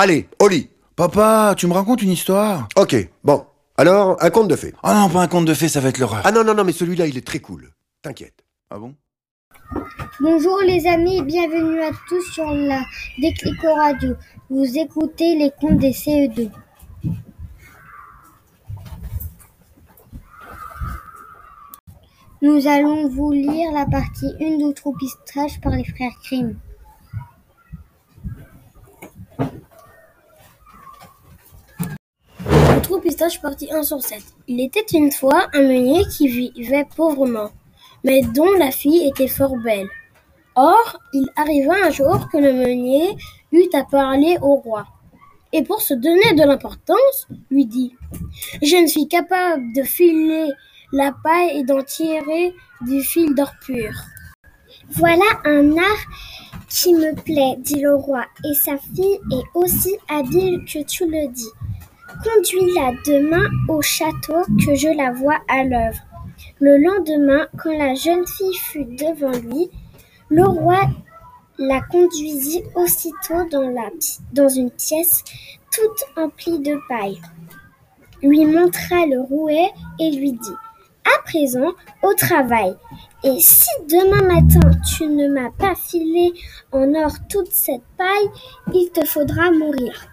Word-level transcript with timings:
Allez, 0.00 0.28
au 0.40 0.46
lit. 0.46 0.70
Papa, 0.94 1.56
tu 1.56 1.66
me 1.66 1.72
racontes 1.72 2.02
une 2.02 2.12
histoire 2.12 2.68
Ok, 2.76 2.94
bon. 3.24 3.44
Alors, 3.76 4.16
un 4.22 4.30
conte 4.30 4.46
de 4.46 4.54
fées. 4.54 4.72
Ah 4.84 4.94
non, 4.94 5.12
pas 5.12 5.22
un 5.22 5.26
conte 5.26 5.44
de 5.44 5.54
fées, 5.54 5.68
ça 5.68 5.80
va 5.80 5.88
être 5.88 5.98
l'horreur. 5.98 6.22
Ah 6.22 6.30
non, 6.30 6.44
non, 6.44 6.54
non, 6.54 6.62
mais 6.62 6.70
celui-là, 6.70 7.08
il 7.08 7.18
est 7.18 7.26
très 7.26 7.40
cool. 7.40 7.72
T'inquiète. 8.00 8.44
Ah 8.70 8.78
bon? 8.78 8.94
Bonjour 10.20 10.60
les 10.64 10.86
amis, 10.86 11.20
bienvenue 11.22 11.82
à 11.82 11.90
tous 12.08 12.22
sur 12.32 12.48
la 12.48 12.84
Déclico 13.20 13.74
Radio. 13.74 14.14
Vous 14.48 14.78
écoutez 14.78 15.34
les 15.34 15.50
contes 15.60 15.78
des 15.78 15.90
CE2. 15.90 16.48
Nous 22.40 22.68
allons 22.68 23.08
vous 23.08 23.32
lire 23.32 23.72
la 23.72 23.84
partie 23.84 24.32
1 24.40 24.58
d'Outro 24.58 24.92
Pistache 24.92 25.60
par 25.60 25.72
les 25.72 25.82
frères 25.82 26.12
Grimm. 26.22 26.56
Pistache 32.96 33.40
partie 33.42 33.70
1 33.70 33.82
sur 33.82 34.02
7. 34.02 34.22
Il 34.48 34.60
était 34.60 34.96
une 34.96 35.12
fois 35.12 35.48
un 35.52 35.62
meunier 35.62 36.04
qui 36.06 36.26
vivait 36.26 36.86
pauvrement, 36.96 37.50
mais 38.02 38.22
dont 38.22 38.52
la 38.52 38.70
fille 38.70 39.06
était 39.06 39.28
fort 39.28 39.56
belle. 39.58 39.88
Or, 40.56 40.98
il 41.12 41.28
arriva 41.36 41.74
un 41.84 41.90
jour 41.90 42.28
que 42.32 42.38
le 42.38 42.52
meunier 42.52 43.14
eut 43.52 43.68
à 43.74 43.84
parler 43.84 44.38
au 44.40 44.56
roi, 44.56 44.86
et 45.52 45.62
pour 45.62 45.82
se 45.82 45.94
donner 45.94 46.32
de 46.34 46.42
l'importance, 46.44 47.28
lui 47.50 47.66
dit 47.66 47.94
Je 48.62 48.76
ne 48.76 48.86
suis 48.86 49.06
capable 49.06 49.62
de 49.74 49.82
filer 49.82 50.48
la 50.92 51.12
paille 51.22 51.58
et 51.58 51.64
d'en 51.64 51.82
tirer 51.82 52.54
du 52.80 53.02
fil 53.02 53.34
d'or 53.34 53.52
pur. 53.64 53.92
Voilà 54.92 55.26
un 55.44 55.76
art 55.76 56.06
qui 56.68 56.94
me 56.94 57.14
plaît, 57.14 57.56
dit 57.58 57.80
le 57.80 57.94
roi, 57.94 58.24
et 58.44 58.54
sa 58.54 58.78
fille 58.78 59.20
est 59.30 59.44
aussi 59.54 59.94
habile 60.08 60.64
que 60.64 60.82
tu 60.84 61.06
le 61.06 61.28
dis. 61.28 61.52
Conduis-la 62.24 62.92
demain 63.06 63.48
au 63.68 63.80
château 63.80 64.42
que 64.66 64.74
je 64.74 64.88
la 64.88 65.12
vois 65.12 65.38
à 65.46 65.62
l'œuvre. 65.62 66.00
Le 66.58 66.76
lendemain, 66.76 67.46
quand 67.56 67.76
la 67.76 67.94
jeune 67.94 68.26
fille 68.26 68.54
fut 68.54 68.84
devant 68.84 69.30
lui, 69.30 69.70
le 70.28 70.44
roi 70.44 70.80
la 71.58 71.80
conduisit 71.80 72.64
aussitôt 72.74 73.44
dans, 73.52 74.48
une 74.48 74.70
pièce 74.70 75.22
toute 75.72 76.04
emplie 76.16 76.58
de 76.58 76.76
paille, 76.88 77.20
lui 78.22 78.46
montra 78.46 79.06
le 79.06 79.20
rouet 79.20 79.70
et 80.00 80.10
lui 80.10 80.32
dit 80.32 80.56
À 81.04 81.22
présent, 81.22 81.72
au 82.02 82.14
travail. 82.14 82.74
Et 83.22 83.38
si 83.38 83.68
demain 83.88 84.26
matin 84.26 84.70
tu 84.96 85.06
ne 85.06 85.28
m'as 85.28 85.50
pas 85.50 85.76
filé 85.76 86.32
en 86.72 86.94
or 86.94 87.12
toute 87.28 87.52
cette 87.52 87.86
paille, 87.96 88.28
il 88.74 88.90
te 88.90 89.04
faudra 89.04 89.52
mourir. 89.52 90.08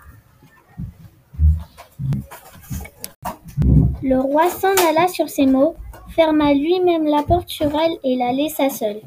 Le 4.04 4.20
roi 4.20 4.50
s'en 4.50 4.74
alla 4.90 5.08
sur 5.08 5.30
ces 5.30 5.46
mots, 5.46 5.76
ferma 6.10 6.54
lui-même 6.54 7.06
la 7.06 7.24
porte 7.24 7.50
sur 7.50 7.68
elle 7.68 7.98
et 8.04 8.16
la 8.16 8.32
laissa 8.32 8.70
seule. 8.70 9.02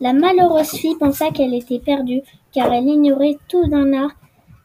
La 0.00 0.12
malheureuse 0.12 0.70
fille 0.70 0.96
pensa 0.96 1.30
qu'elle 1.30 1.54
était 1.54 1.78
perdue, 1.78 2.22
car 2.52 2.72
elle 2.72 2.86
ignorait 2.86 3.38
tout 3.48 3.66
d'un 3.66 3.92
art 3.92 4.12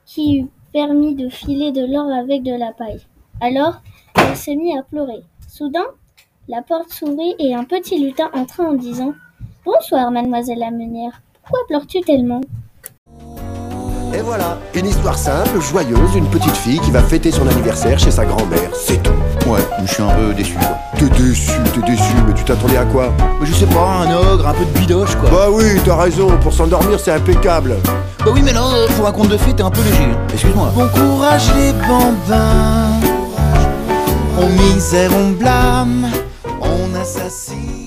qui 0.06 0.40
eût 0.40 0.48
permis 0.74 1.16
de 1.16 1.30
filer 1.30 1.72
de 1.72 1.86
l'or 1.86 2.12
avec 2.12 2.44
de 2.44 2.54
la 2.54 2.74
paille. 2.74 3.02
Alors, 3.40 3.82
elle 4.16 4.36
se 4.36 4.52
mit 4.52 4.78
à 4.78 4.84
pleurer. 4.84 5.24
Soudain, 5.48 5.86
la 6.48 6.62
porte 6.62 6.92
s'ouvrit 6.92 7.36
et 7.40 7.56
un 7.56 7.64
petit 7.64 7.98
lutin 7.98 8.30
entra 8.34 8.64
en 8.64 8.74
disant 8.74 9.14
Bonsoir, 9.66 10.12
mademoiselle 10.12 10.60
la 10.60 10.72
meunière. 10.72 11.22
Pourquoi 11.42 11.60
pleures-tu 11.68 12.02
tellement? 12.02 12.42
Et 14.14 14.22
voilà, 14.22 14.58
une 14.74 14.86
histoire 14.88 15.18
simple, 15.18 15.62
joyeuse, 15.62 16.16
une 16.16 16.28
petite 16.28 16.56
fille 16.58 16.80
qui 16.80 16.92
va 16.92 17.02
fêter 17.02 17.32
son 17.32 17.48
anniversaire 17.48 17.98
chez 17.98 18.12
sa 18.12 18.26
grand-mère, 18.26 18.70
c'est 18.74 19.02
tout. 19.02 19.12
Ouais, 19.50 19.62
je 19.86 19.94
suis 19.94 20.04
un 20.04 20.10
peu 20.10 20.34
déçu, 20.34 20.56
quoi. 20.56 20.78
T'es 20.98 21.10
déçu, 21.10 21.52
t'es 21.74 21.92
déçu, 21.92 22.14
mais 22.28 22.34
tu 22.34 22.44
t'attendais 22.44 22.78
à 22.78 22.84
quoi? 22.86 23.14
Mais 23.40 23.46
je 23.46 23.54
sais 23.54 23.66
pas, 23.68 24.04
un 24.06 24.12
ogre, 24.14 24.48
un 24.48 24.54
peu 24.54 24.66
de 24.66 24.80
bidoche, 24.80 25.16
quoi. 25.16 25.30
Bah 25.30 25.48
oui, 25.50 25.64
t'as 25.86 25.96
raison, 25.96 26.28
pour 26.42 26.52
s'endormir 26.54 27.00
c'est 27.00 27.14
impeccable. 27.14 27.76
Bah 28.20 28.32
oui, 28.34 28.42
mais 28.44 28.54
là, 28.54 28.64
euh, 28.74 28.88
pour 28.98 29.08
un 29.08 29.12
conte 29.14 29.30
de 29.30 29.38
fées, 29.38 29.54
t'es 29.54 29.64
un 29.64 29.72
peu 29.72 29.82
léger. 29.82 30.10
Excuse-moi. 30.34 30.72
Bon 30.76 30.88
courage 30.90 31.50
les 31.56 31.72
bambins, 31.72 33.00
on 34.38 34.50
misère, 34.50 35.12
on 35.18 35.30
blâme, 35.32 36.10
on 36.60 37.00
assassine. 37.00 37.81